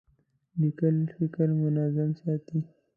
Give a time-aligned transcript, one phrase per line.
[0.59, 2.57] لیکل فکر منظم ساتي.